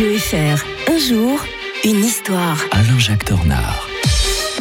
[0.00, 1.40] Un jour,
[1.84, 2.56] une histoire.
[2.70, 3.24] Alain-Jacques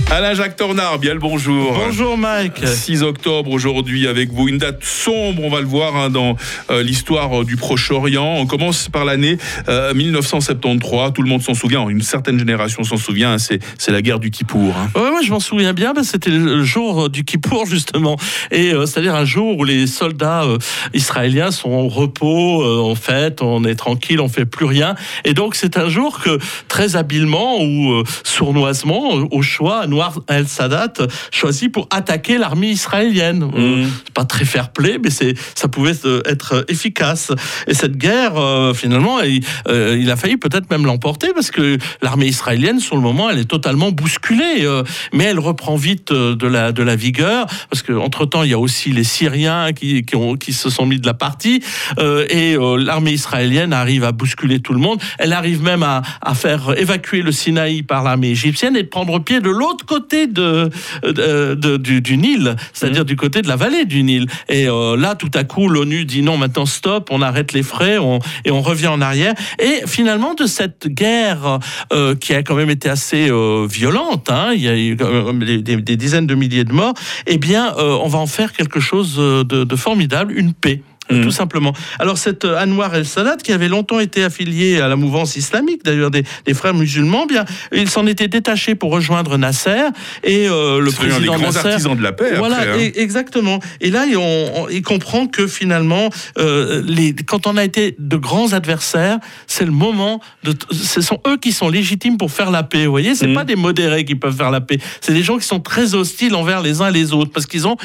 [0.07, 0.17] Tornard.
[0.17, 1.73] Alain-Jacques Tornard, bien le bonjour.
[1.73, 2.65] Bonjour Mike.
[2.65, 6.35] 6 octobre aujourd'hui avec vous, une date sombre, on va le voir hein, dans
[6.69, 8.35] euh, l'histoire du Proche-Orient.
[8.37, 13.33] On commence par l'année 1973, tout le monde s'en souvient, une certaine génération s'en souvient,
[13.33, 14.73] hein, c'est, c'est la guerre du Kippour.
[14.75, 14.89] hein.
[14.99, 18.17] Ouais, moi je m'en souviens bien, que c'était le jour du Kippour justement,
[18.51, 20.57] et euh, c'est-à-dire un jour où les soldats euh,
[20.93, 24.95] israéliens sont au repos, euh, en fait, on est tranquille, on fait plus rien,
[25.25, 30.93] et donc c'est un jour que très habilement ou euh, sournoisement, au choix, Anwar el-Sadat
[31.31, 33.49] choisit pour attaquer l'armée israélienne.
[33.55, 37.31] Euh, c'est pas très fair-play, mais c'est ça pouvait euh, être efficace.
[37.67, 41.77] Et cette guerre, euh, finalement, il, euh, il a failli peut-être même l'emporter parce que
[42.01, 44.65] l'armée israélienne, sur le moment, elle est totalement bousculée.
[44.65, 44.83] euh,
[45.13, 48.51] mais elle reprend vite euh, de la de la vigueur parce que entre temps, il
[48.51, 51.63] y a aussi les Syriens qui qui, ont, qui se sont mis de la partie
[51.97, 55.01] euh, et euh, l'armée israélienne arrive à bousculer tout le monde.
[55.17, 59.17] Elle arrive même à, à faire évacuer le Sinaï par l'armée égyptienne et de prendre
[59.19, 60.69] pied de l'autre côté de,
[61.03, 64.27] de- de- du, du Nil, c'est-à-dire du côté de la vallée du Nil.
[64.49, 67.97] Et euh, là, tout à coup, l'ONU dit non, maintenant stop, on arrête les frais
[67.97, 69.33] on, et on revient en arrière.
[69.59, 71.59] Et finalement, de cette guerre
[71.93, 75.61] euh, qui a quand même été assez euh, violente, hein, il y a eu des,
[75.63, 76.93] des- des dizaines de milliers de morts,
[77.25, 80.81] eh bien, on va en faire quelque chose de, de formidable, une paix.
[81.09, 81.23] Mhm.
[81.23, 81.73] Tout simplement.
[81.99, 86.11] Alors, cette euh, Anwar el-Sadat, qui avait longtemps été affilié à la mouvance islamique, d'ailleurs
[86.11, 89.83] des, des frères musulmans, bien, il s'en était détaché pour rejoindre Nasser
[90.23, 91.67] et euh, le devenu un des président grands Nasser.
[91.69, 92.33] artisans de la paix.
[92.37, 92.91] Voilà, après, hein.
[92.95, 93.59] exactement.
[93.81, 97.95] Et là, il- on, on- il comprend que finalement, euh, les, quand on a été
[97.97, 100.53] de grands adversaires, c'est le moment de.
[100.71, 102.85] Ce sont eux qui sont légitimes pour faire la paix.
[102.85, 103.33] Vous voyez, c'est Mhm.
[103.35, 104.77] pas des modérés qui peuvent faire la paix.
[105.01, 107.77] C'est des gens qui sont très hostiles envers les uns les autres parce qu'ils ont,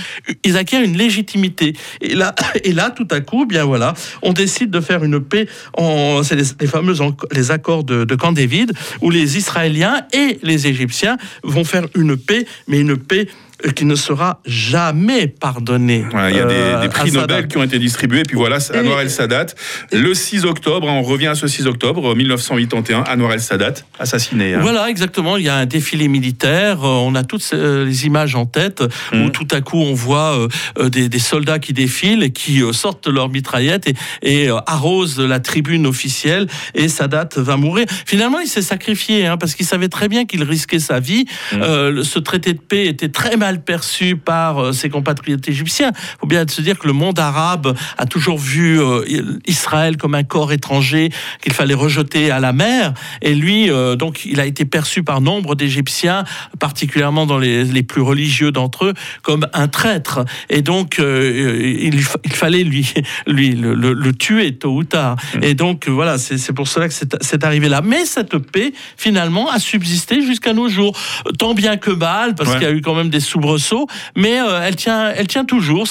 [0.45, 1.75] ils acquièrent une légitimité.
[2.01, 2.35] Et là,
[2.65, 5.49] et là, tout coup, bien voilà, on décide de faire une paix.
[5.77, 6.95] En, c'est les, les fameux
[7.33, 12.47] les accords de, Camp David où les Israéliens et les Égyptiens vont faire une paix,
[12.69, 13.29] mais une paix
[13.77, 16.05] qui ne sera jamais pardonnée.
[16.11, 17.13] Voilà, il y a des, euh, des prix.
[17.13, 18.21] Nobel qui ont été distribués.
[18.21, 19.47] Et puis voilà, Et- Anwar el-Sadat.
[19.93, 24.55] Le 6 octobre, hein, on revient à ce 6 octobre 1981, Anwar el-Sadat, assassiné.
[24.55, 24.61] hein.
[24.63, 25.37] Voilà, exactement.
[25.37, 26.83] Il y a un défilé militaire.
[26.85, 29.31] euh, On a toutes euh, les images en tête où Mhm.
[29.33, 30.49] tout à coup on voit euh,
[30.79, 34.49] euh, des, des soldats qui défilent et qui euh, sortent de leur mitraillette et, et
[34.51, 36.47] euh, arrosent la tribune officielle.
[36.75, 37.87] Et Sadat va mourir.
[38.07, 41.27] Finalement, il s'est sacrifié hein, parce qu'il savait très bien qu'il risquait sa vie.
[41.53, 45.91] Euh, le- ce traité de paix était très mal perçu par euh, ses compatriotes égyptiens.
[45.95, 49.05] Il faut bien se dire que le monde arabe a toujours vu euh,
[49.47, 51.11] Israël comme un corps étranger
[51.43, 52.95] qu'il fallait rejeter à la mer.
[53.21, 56.25] Et lui, euh, donc, il a été perçu par nombre d'Égyptiens,
[56.59, 60.25] particulièrement dans les, les plus religieux d'entre eux, comme un traître.
[60.51, 62.93] Et donc, il, fa- il fallait lui,
[63.27, 65.17] lui le, le- le tuer tôt ou tard.
[65.43, 67.81] Et donc, voilà, c'est pour cela que c'est arrivé là.
[67.83, 70.97] Mais cette paix, finalement, a subsisté jusqu'à nos jours.
[71.39, 72.59] Tant bien que mal, parce Ouais.
[72.59, 73.87] qu'il y a eu quand même des soubresauts,
[74.17, 75.87] mais euh, elle, tient, elle tient toujours.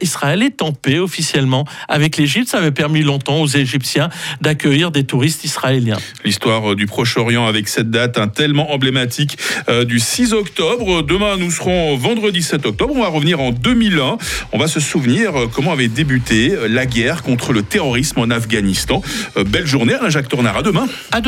[0.00, 2.48] Israël est en paix officiellement avec l'Égypte.
[2.48, 4.08] Ça avait permis longtemps aux Égyptiens
[4.40, 5.98] d'accueillir des touristes israéliens.
[6.24, 9.38] L'histoire euh, du Proche-Orient avec cette date hein, tellement emblématique
[9.68, 11.02] euh, du 6 octobre.
[11.02, 12.94] Demain, nous serons vendredi 7 octobre.
[12.96, 14.18] On va revenir en 2001.
[14.52, 19.02] On va se souvenir comment avait débuté la guerre contre le terrorisme en Afghanistan.
[19.36, 20.56] Euh, Belle journée, Alain Jacques Tornard.
[20.56, 20.86] À demain.
[21.10, 21.22] À demain.